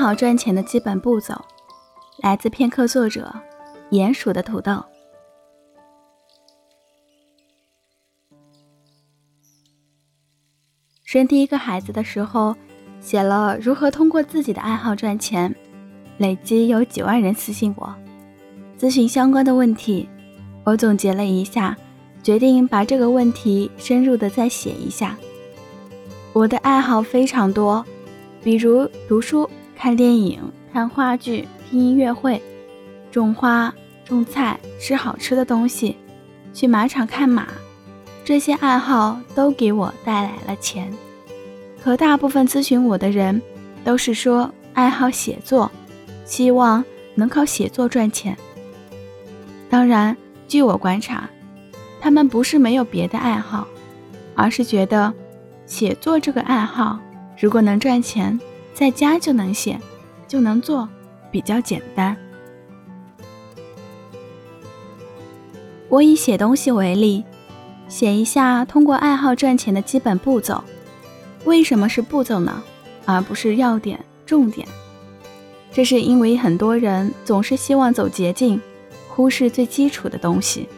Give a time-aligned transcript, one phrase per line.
[0.00, 1.34] 好赚钱的基本步骤，
[2.22, 3.30] 来自片刻作者
[3.90, 4.82] 鼹鼠的土豆。
[11.04, 12.56] 生第一个孩子的时候，
[12.98, 15.54] 写了如何通过自己的爱好赚钱，
[16.16, 17.94] 累计有几万人私信我，
[18.78, 20.08] 咨询相关的问题。
[20.64, 21.76] 我总结了一下，
[22.22, 25.14] 决定把这个问题深入的再写一下。
[26.32, 27.84] 我的爱好非常多，
[28.42, 30.38] 比如读书、看电影、
[30.70, 32.42] 看话剧、听音乐会、
[33.10, 35.96] 种花、种菜、吃好吃的东西、
[36.52, 37.48] 去马场看马。
[38.22, 40.92] 这些爱好都给我带来了钱，
[41.82, 43.40] 可大部分咨询我的人
[43.82, 45.72] 都是说爱好写作，
[46.26, 48.36] 希望能靠写作赚钱。
[49.70, 50.14] 当然，
[50.46, 51.26] 据我观察，
[52.02, 53.66] 他们不是没有别的爱好，
[54.34, 55.14] 而是觉得
[55.64, 56.98] 写作这个爱好
[57.38, 58.38] 如果能赚钱，
[58.72, 59.78] 在家就能写，
[60.26, 60.88] 就能做，
[61.30, 62.16] 比较简单。
[65.88, 67.24] 我以写东西为例。
[67.88, 70.62] 写一下通过爱好赚钱的基本步骤。
[71.44, 72.62] 为什么是步骤呢？
[73.04, 74.64] 而不是要点、重点？
[75.72, 78.60] 这是因为很多人总是希望走捷径，
[79.08, 80.68] 忽视最基础的东西。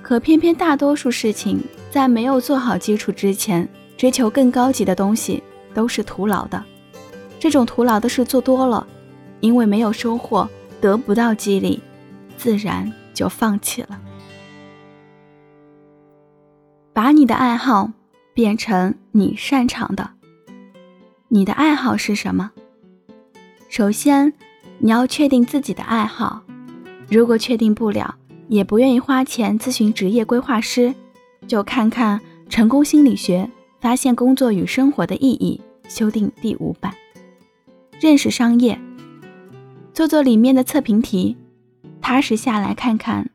[0.00, 5.42] 可偏偏大多数事情在没有做好基础之前，追求更高级的东西
[5.74, 6.64] 都是徒劳的。
[7.46, 8.84] 这种徒劳的事做多了，
[9.38, 11.80] 因为没有收获，得不到激励，
[12.36, 14.00] 自然就放弃了。
[16.92, 17.92] 把你的爱好
[18.34, 20.10] 变成你擅长的。
[21.28, 22.50] 你的爱好是什么？
[23.68, 24.32] 首先，
[24.78, 26.42] 你要确定自己的爱好。
[27.08, 28.16] 如果确定不了，
[28.48, 30.92] 也不愿意花钱咨询职业规划师，
[31.46, 32.18] 就看看
[32.50, 33.48] 《成功心理学：
[33.80, 36.92] 发现工作与生活的意义》修订第五版，
[38.00, 38.78] 认识商业，
[39.94, 41.36] 做做里面的测评题，
[42.00, 43.30] 踏实下来看看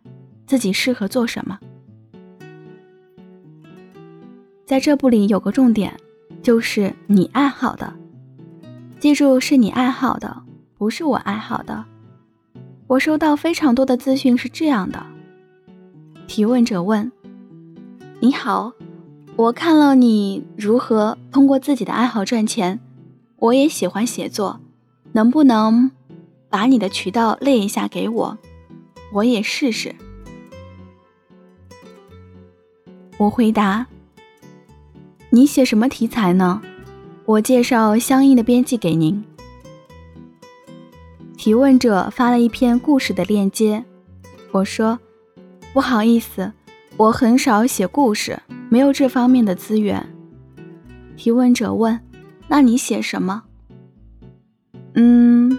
[0.45, 1.59] 自己适合做什么。
[4.65, 5.99] 在这部里有个重点，
[6.43, 7.93] 就是你爱好的，
[8.99, 10.43] 记住是你爱好的，
[10.77, 11.83] 不是我爱好的。
[12.87, 15.03] 我收到非常多的资讯是这样的：
[16.27, 17.11] 提问者问，
[18.19, 18.73] 你好，
[19.35, 22.79] 我看了你如何通过自己的爱好赚钱，
[23.41, 24.59] 我也喜欢写作，
[25.13, 25.89] 能不能
[26.47, 28.37] 把你的渠道列一下给我，
[29.11, 29.95] 我也试试。
[33.17, 33.87] 我回答。
[35.31, 36.61] 你写什么题材呢？
[37.25, 39.23] 我介绍相应的编辑给您。
[41.35, 43.83] 提问者发了一篇故事的链接，
[44.51, 44.99] 我说
[45.73, 46.51] ：“不好意思，
[46.95, 50.07] 我很少写故事，没有这方面的资源。”
[51.17, 51.99] 提问者问
[52.51, 53.43] ：“那你写什么
[54.95, 55.57] ？”“嗯，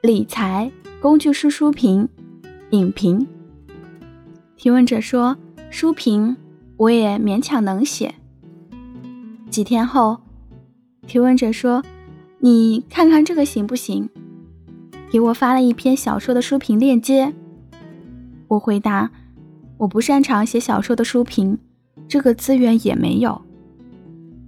[0.00, 0.70] 理财、
[1.00, 2.08] 工具书书评、
[2.70, 3.26] 影评。”
[4.56, 5.36] 提问者说
[5.70, 6.36] ：“书评
[6.76, 8.14] 我也勉强能写。”
[9.50, 10.20] 几天后，
[11.08, 11.82] 提问者说
[12.38, 14.08] ：“你看看这个行不行？”
[15.10, 17.34] 给我发了一篇小说的书评链接。
[18.46, 19.10] 我回答
[19.78, 21.58] ：“我不擅长写小说的书评，
[22.06, 23.42] 这个资源也没有。”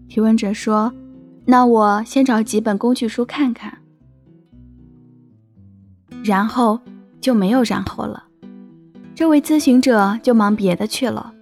[0.09, 0.95] 提问者说
[1.45, 3.79] ：“那我先找几本工具书看看。”
[6.23, 6.81] 然后
[7.21, 8.25] 就没有然后了。
[9.15, 11.35] 这位咨询者就忙别的去了。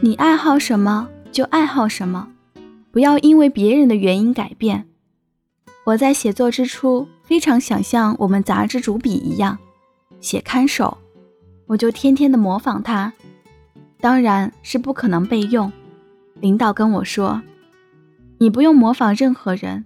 [0.00, 2.28] 你爱好什么就爱好什么。
[2.90, 4.86] 不要因为别人的原因改变。
[5.84, 9.58] 我在写作之初非常想像我们杂志主笔一样
[10.20, 10.96] 写看守，
[11.66, 13.12] 我就天天的模仿他，
[14.00, 15.70] 当然是不可能备用。
[16.40, 17.42] 领导跟我说
[18.38, 19.84] ：“你不用模仿任何人，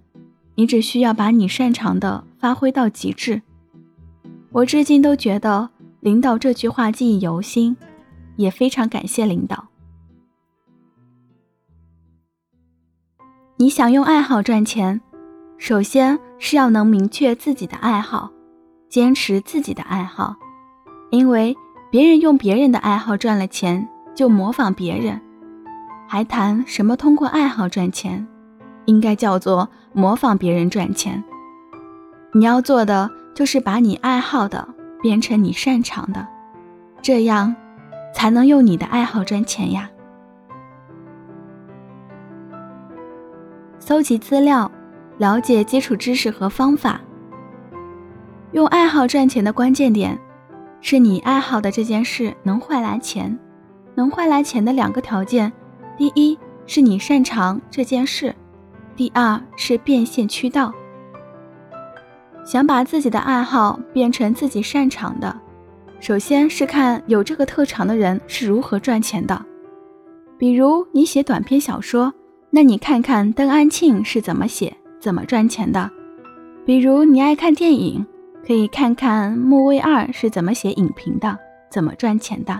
[0.55, 3.41] 你只需要把你擅长的发挥到极致。”
[4.51, 7.77] 我至今都觉得领导这句话记忆犹新，
[8.35, 9.67] 也非常感谢领导。
[13.57, 14.99] 你想用爱好赚钱，
[15.57, 18.31] 首先是要能明确自己的爱好，
[18.89, 20.35] 坚持自己的爱好。
[21.11, 21.55] 因为
[21.91, 25.21] 别人用别人的爱好赚了钱，就模仿别人，
[26.07, 28.27] 还谈什么通过爱好赚钱？
[28.85, 31.23] 应该叫做模仿别人赚钱。
[32.33, 34.67] 你要做的就是把你爱好的
[35.01, 36.27] 变成你擅长的，
[37.01, 37.55] 这样
[38.13, 39.89] 才能用你的爱好赚钱呀。
[43.79, 44.71] 搜集资料，
[45.17, 47.01] 了解基础知识和方法。
[48.51, 50.19] 用爱好赚钱的关键点，
[50.81, 53.37] 是你爱好的这件事能换来钱。
[53.95, 55.51] 能换来钱的两个条件：
[55.97, 58.31] 第一是你擅长这件事；
[58.99, 60.73] 第二是变现渠道。
[62.43, 65.33] 想把自己的爱好变成自己擅长的，
[66.01, 69.41] 首先是看有这个特长的人是如何赚钱的。
[70.37, 72.13] 比如你写短篇小说，
[72.49, 75.89] 那你看看邓安庆是怎么写、怎么赚钱的；
[76.65, 78.05] 比如你爱看电影，
[78.45, 81.39] 可以看看木卫二是怎么写影评的、
[81.71, 82.59] 怎么赚钱的；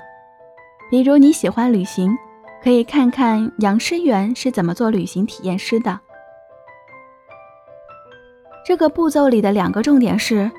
[0.89, 2.18] 比如你喜欢旅行，
[2.63, 6.00] 可以看看杨诗元是怎么做旅行体验师的。
[8.69, 10.50] 这个步骤里的两个重点是：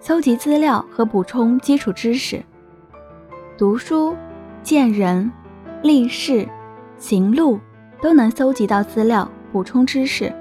[0.00, 2.42] 搜集资料和补充基础知识。
[3.58, 4.16] 读书、
[4.62, 5.30] 见人、
[5.82, 6.48] 历事、
[6.96, 7.60] 行路
[8.00, 10.32] 都能搜集到资料，补充知识。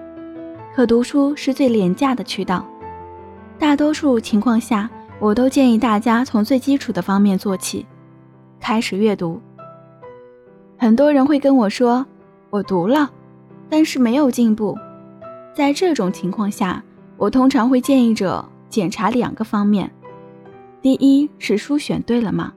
[0.73, 2.65] 可读书是最廉价的渠道。
[3.59, 4.89] 大多数情况下，
[5.19, 7.85] 我都建议大家从最基础的方面做起，
[8.57, 9.41] 开始阅读。
[10.77, 12.05] 很多人会跟我说
[12.49, 13.11] ：“我读了，
[13.67, 14.77] 但是没有进步。”
[15.53, 16.81] 在这种情况下，
[17.17, 19.91] 我通常会建议者检查两个方面：
[20.81, 22.53] 第一是书选对了吗？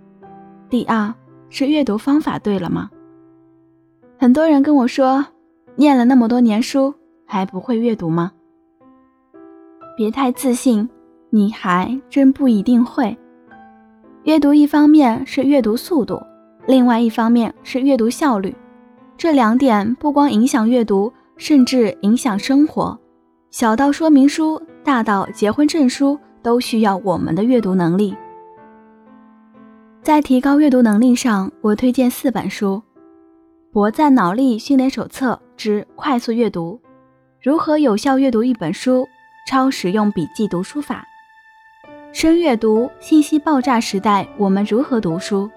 [0.68, 1.12] 第二
[1.48, 2.90] 是阅读方法对了吗？
[4.18, 5.24] 很多人跟我说，
[5.76, 8.32] 念了那么多年书还不会阅读吗？
[9.96, 10.88] 别太自信，
[11.30, 13.16] 你还真不一定会。
[14.24, 16.20] 阅读一方面是阅读速度，
[16.66, 18.54] 另外一方面是阅读效率，
[19.16, 22.98] 这两点不光影响阅读，甚至影响生活。
[23.50, 28.16] 小到说明书，大到结婚证书，都需要我们的阅读能力。
[30.02, 32.80] 在提高阅读能力上，我推荐四本书：
[33.72, 36.80] 《博赞脑力训练手册之快速阅读》，
[37.42, 39.04] 如何有效阅读一本书，
[39.48, 41.04] 超实用笔记读书法，
[42.12, 45.50] 深阅读信息爆炸时代，我们如何读书？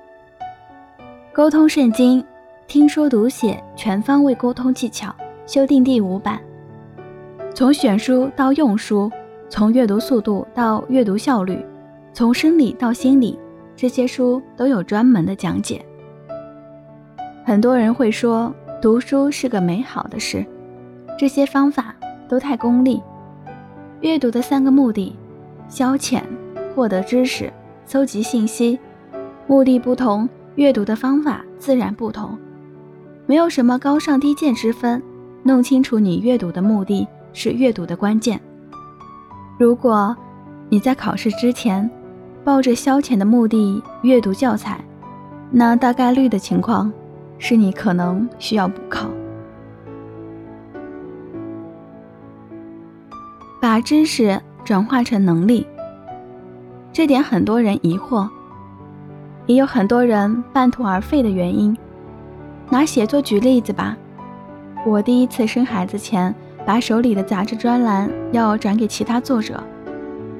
[1.31, 2.25] 沟通圣经，
[2.65, 6.41] 听说读写全方位沟通技巧，修订第五版。
[7.55, 9.11] 从选书到用书，
[9.47, 11.63] 从阅读速度到阅读效率，
[12.11, 13.37] 从生理到心理，
[13.75, 15.85] 这些书都有专门的讲解。
[17.45, 18.51] 很多人会说
[18.81, 20.43] 读书是个美好的事，
[21.15, 21.93] 这些方法
[22.27, 22.99] 都太功利。
[24.01, 25.15] 阅读的三个目的：
[25.67, 26.23] 消遣、
[26.73, 27.53] 获得知识、
[27.85, 28.79] 搜集信息。
[29.45, 32.35] 目的不同，阅读的方法自然不同。
[33.27, 35.03] 没有什么高尚低贱之分，
[35.43, 37.07] 弄清楚你阅读的目的。
[37.33, 38.39] 是阅读的关键。
[39.59, 40.15] 如果
[40.69, 41.89] 你在考试之前
[42.43, 44.83] 抱着消遣的目的阅读教材，
[45.51, 46.91] 那大概率的情况
[47.37, 49.07] 是你可能需要补考。
[53.61, 55.65] 把知识转化成能力，
[56.91, 58.27] 这点很多人疑惑，
[59.45, 61.75] 也有很多人半途而废的原因。
[62.69, 63.95] 拿写作举例子吧，
[64.85, 66.33] 我第一次生孩子前。
[66.65, 69.61] 把手里的杂志专栏要转给其他作者，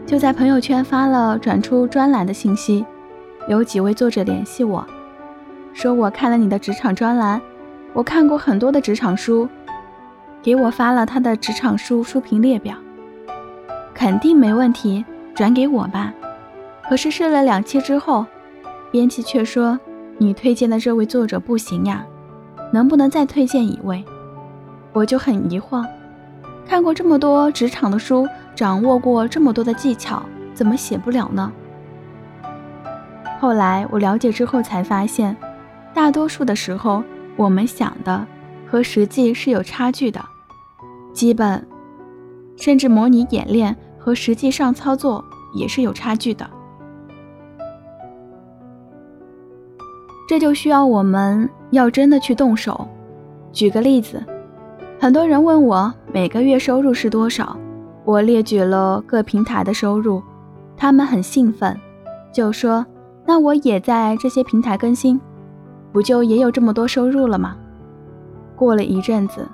[0.06, 2.86] 就在朋友圈发了转出专栏的信息。
[3.50, 4.86] 有几位作者联系我，
[5.74, 7.42] 说我看了你的职场专栏，
[7.92, 9.50] 我看过很多的职场书，
[10.42, 12.74] 给我发了他的职场书书评列表，
[13.94, 15.04] 肯定没问题，
[15.36, 16.14] 转给我吧。
[16.88, 18.26] 可是试了两期之后，
[18.92, 19.78] 编辑却说
[20.18, 22.06] 你推荐的这位作者不行呀，
[22.72, 24.06] 能不能再推荐一位？
[24.94, 25.86] 我就很疑惑。
[26.66, 31.52] 看过这么多职场的书，掌握过这么多的技巧，怎么写不了呢？
[33.40, 35.36] 后来我了解之后才发现，
[35.94, 37.04] 大多数的时候，
[37.36, 38.26] 我们想的
[38.66, 40.24] 和实际是有差距的，
[41.14, 41.68] 基本
[42.56, 46.50] 甚至模拟演练和实际上操作也是有差距的。
[50.28, 52.88] 这就需要我们要真的去动手。
[53.52, 54.24] 举个例子。
[55.04, 57.58] 很多人问我每个月收入是多少，
[58.06, 60.24] 我列举了各平台的收入，
[60.78, 61.78] 他们很兴奋，
[62.32, 62.86] 就说
[63.28, 65.20] ：“那我也在这些平台更新，
[65.92, 67.58] 不就也有这么多收入了吗？”
[68.56, 69.46] 过了一阵子，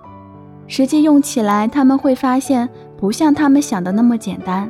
[0.68, 4.70] 实际用起来，他们会发现不像他们想的那么简单。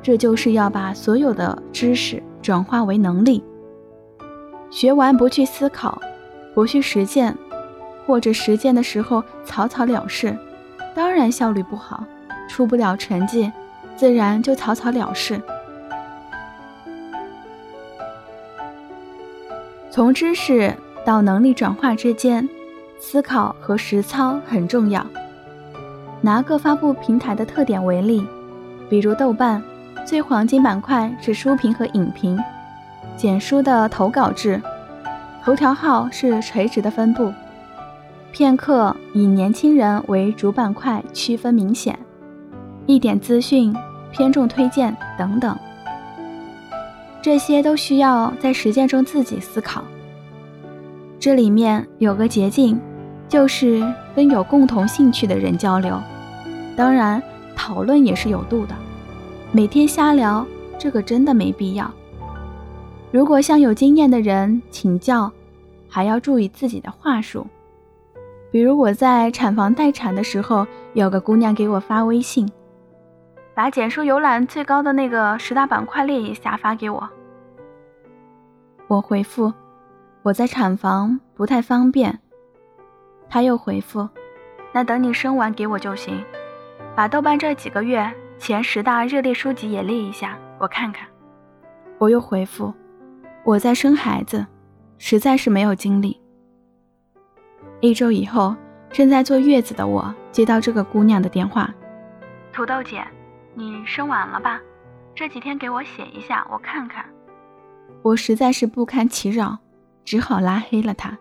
[0.00, 3.44] 这就是要把所有的知识转化为能力，
[4.70, 6.00] 学完不去思考，
[6.54, 7.36] 不去实践。
[8.08, 10.34] 或者实践的时候草草了事，
[10.94, 12.02] 当然效率不好，
[12.48, 13.52] 出不了成绩，
[13.96, 15.38] 自然就草草了事。
[19.90, 20.74] 从知识
[21.04, 22.48] 到能力转化之间，
[22.98, 25.04] 思考和实操很重要。
[26.22, 28.26] 拿各发布平台的特点为例，
[28.88, 29.62] 比如豆瓣，
[30.06, 32.38] 最黄金板块是书评和影评，
[33.18, 34.62] 简书的投稿制，
[35.44, 37.30] 头条号是垂直的分布。
[38.38, 41.98] 片刻以年轻人为主板块，区分明显。
[42.86, 43.74] 一点资讯
[44.12, 45.58] 偏重推荐等等。
[47.20, 49.82] 这些都需要在实践中自己思考。
[51.18, 52.78] 这里面有个捷径，
[53.28, 53.82] 就是
[54.14, 56.00] 跟有共同兴趣的人交流。
[56.76, 57.20] 当然，
[57.56, 58.74] 讨论也是有度的。
[59.50, 60.46] 每天瞎聊，
[60.78, 61.90] 这个真的没必要。
[63.10, 65.28] 如果向有经验的人请教，
[65.88, 67.44] 还要注意自己的话术。
[68.50, 72.50] 比如我在产房待产的时候，有个姑娘给我发微信，
[73.54, 77.08] 把简书浏览最高的那个十大板块列一下发给我。
[78.86, 79.52] 我回复。
[80.24, 82.18] 我在产房不太方便，
[83.30, 84.06] 他又回复
[84.72, 86.22] ：“那等你生完给我就行，
[86.94, 91.08] 把豆瓣这几个月前十大热烈书籍也列一下，我看看。”
[91.98, 92.74] 我又回复
[93.44, 94.44] ：“我在生孩子，
[94.98, 96.20] 实在是没有精力。”
[97.80, 98.54] 一周以后，
[98.90, 101.72] 正在坐月子的我接到这个姑娘的电话
[102.52, 103.04] ：“土豆姐，
[103.54, 104.60] 你生完了吧？
[105.14, 107.04] 这几天给我写一下，我看看。”
[108.02, 109.58] 我实在是不堪其扰。
[110.04, 111.18] 只好拉黑了她。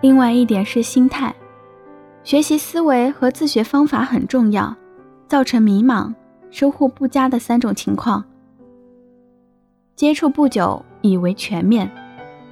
[0.00, 1.34] 另外一点是心态，
[2.22, 4.76] 学习思维和自学方法很重要。
[5.26, 6.14] 造成迷茫、
[6.52, 8.24] 收获不佳的三种情况：
[9.96, 11.90] 接触不久以为全面，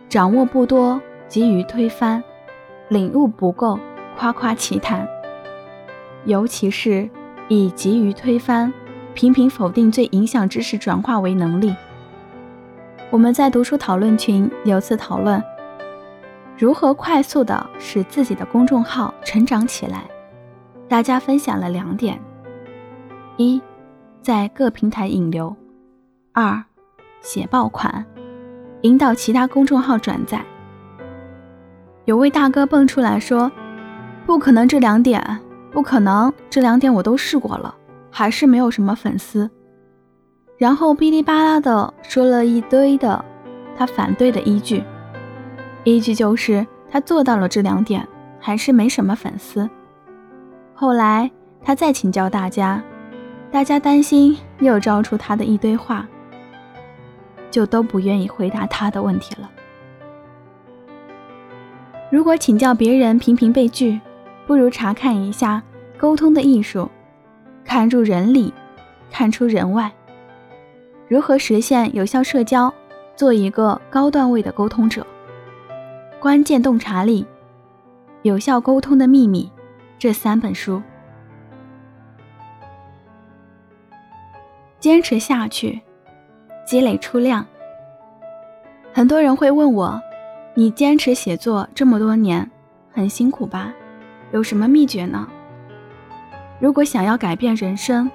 [0.08, 0.98] 掌握不多
[1.28, 2.22] 急于推翻，
[2.88, 3.78] 领悟不够
[4.16, 5.06] 夸夸其谈。
[6.24, 7.08] 尤其是
[7.48, 8.72] 以急于推翻、
[9.12, 11.74] 频频否定最影响知识转化为能力。
[13.10, 15.42] 我们在读书讨论群有次讨论，
[16.56, 20.04] 如何快速的使自己的公众号成长起来。
[20.88, 22.18] 大家分享了两点：
[23.36, 23.60] 一，
[24.22, 25.54] 在各平台引流；
[26.32, 26.64] 二，
[27.20, 28.04] 写爆款，
[28.82, 30.44] 引导其他公众号转载。
[32.04, 33.50] 有位大哥蹦出来说
[34.25, 35.23] ：“不可能，这两点
[35.70, 37.75] 不可能，这两点我都试过了，
[38.11, 39.50] 还是没有什么粉丝。”
[40.56, 43.25] 然后哔哩吧啦的说了一堆的
[43.76, 44.82] 他反对的依据，
[45.85, 48.06] 依据就是他做到了这两点，
[48.40, 49.68] 还是没什么粉丝。
[50.75, 51.30] 后来
[51.62, 52.82] 他再请教大家，
[53.50, 56.08] 大家担心又招出他的一堆话，
[57.50, 59.50] 就都不愿意回答他的问题了。
[62.11, 64.00] 如果请教别人频频被拒，
[64.47, 65.62] 不如查看一下
[65.99, 66.90] 沟通的艺术，
[67.64, 68.52] 看入人里，
[69.11, 69.93] 看出人外。
[71.07, 72.73] 如何实现有效社交？
[73.17, 75.05] 做一个高段位的沟通者。
[76.21, 77.26] 关键洞察力，
[78.23, 79.50] 有效沟通的秘密。
[79.99, 80.81] 这三本书，
[84.78, 85.83] 坚持下去，
[86.68, 87.46] 积累出量。
[88.92, 89.98] 很多人会问我
[90.52, 92.46] ：“你坚持写作这么多年，
[92.92, 93.72] 很辛苦吧？
[94.32, 95.26] 有什么秘诀呢？”
[96.60, 98.10] 如果想要改变人生，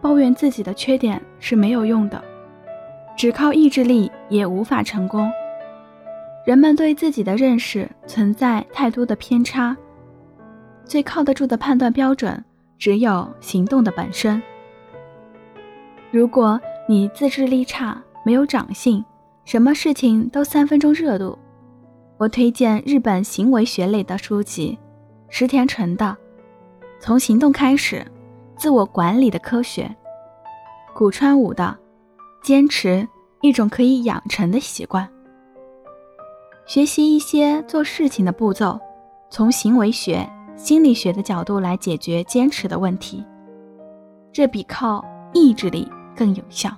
[0.00, 2.22] 抱怨自己的缺点是没有用的。
[3.16, 5.28] 只靠意志力也无法成功。
[6.44, 9.76] 人们对自己的认识存在太多的偏差，
[10.84, 12.40] 最靠得住的判断标准
[12.78, 14.40] 只有行动的本身。
[16.12, 19.04] 如果你自制力差，没有长性，
[19.44, 21.36] 什么事情都三分钟热度，
[22.16, 24.78] 我推荐日本行为学类的书籍，
[25.28, 26.04] 石田纯的
[27.00, 28.06] 《从行动开始：
[28.56, 29.82] 自我管理的科学》，
[30.94, 31.76] 古川武的。
[32.42, 33.08] 坚持
[33.40, 35.08] 一种可以养成的习惯，
[36.64, 38.78] 学习一些做事情的步骤，
[39.30, 40.24] 从行为学、
[40.54, 43.24] 心理学的角度来解决坚持的问题，
[44.32, 46.70] 这比靠意志力更有效。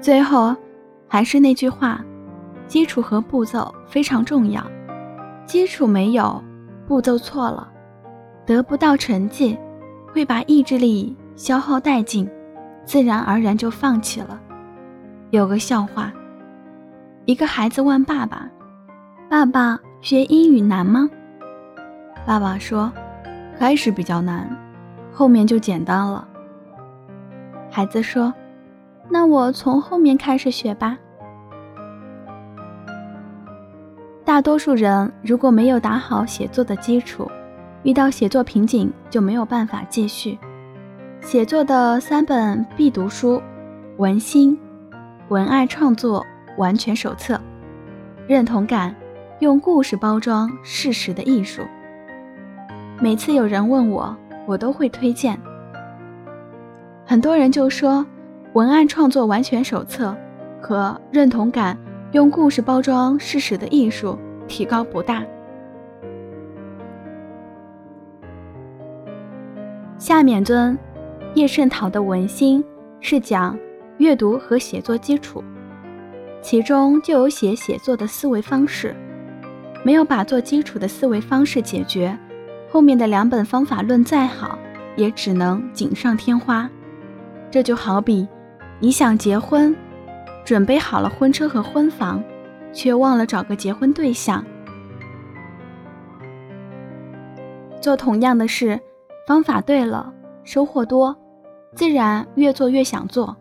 [0.00, 0.56] 最后，
[1.06, 2.04] 还是那句话，
[2.66, 4.62] 基础和步骤非常重要，
[5.46, 6.42] 基础没有，
[6.86, 7.70] 步骤错了，
[8.44, 9.58] 得不到成绩，
[10.12, 11.16] 会把意志力。
[11.36, 12.28] 消耗殆尽，
[12.84, 14.38] 自然而然就放弃了。
[15.30, 16.12] 有个笑话，
[17.24, 18.46] 一个孩子问爸爸
[19.30, 21.08] ：“爸爸，学英语难吗？”
[22.26, 22.92] 爸爸说
[23.58, 24.54] ：“开始比较难，
[25.12, 26.26] 后面就简单了。”
[27.70, 28.32] 孩子说
[29.08, 30.98] ：“那我从后面开始学吧。”
[34.24, 37.30] 大多数人如果没有打好写作的基础，
[37.82, 40.38] 遇到写作瓶颈就没有办法继续。
[41.20, 43.36] 写作的三本必读书：
[43.98, 44.56] 《文心》
[45.28, 46.24] 《文案创作
[46.56, 47.34] 完全手册》
[48.26, 48.94] 《认同感：
[49.40, 51.62] 用故事包装事实的艺术》。
[53.00, 54.16] 每次有人问我，
[54.50, 55.40] 我都会推荐。
[57.06, 58.04] 很多人就说
[58.54, 60.16] 文案创作完全手册
[60.60, 61.78] 和认同感
[62.10, 65.24] 用故事包装事实的艺术提高不大。
[69.98, 70.76] 下面尊
[71.34, 72.64] 叶圣陶的文心
[73.00, 73.56] 是讲
[73.98, 75.44] 阅读和写作基础
[76.42, 78.96] 其中就有写写作的思维方式
[79.84, 82.18] 没有把做基础的思维方式解决
[82.70, 84.58] 后面的两本方法论再好，
[84.96, 86.68] 也只能锦上添花。
[87.50, 88.28] 这就好比
[88.78, 89.74] 你想结婚，
[90.44, 92.22] 准备好了婚车和婚房，
[92.72, 94.44] 却忘了找个结婚对象。
[97.80, 98.80] 做同样的事。
[99.26, 100.12] 方法对了，
[100.42, 101.16] 收获多，
[101.76, 103.36] 自然越做越想做，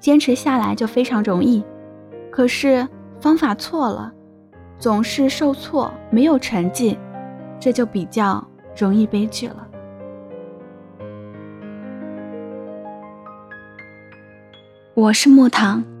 [0.00, 1.62] 坚持下来就非常容易。
[2.30, 2.88] 可是
[3.20, 4.10] 方法错了，
[4.78, 6.98] 总是受挫，没有成绩，
[7.60, 8.42] 这就比较
[8.76, 9.68] 容易悲剧了。
[14.94, 15.93] 我是木糖。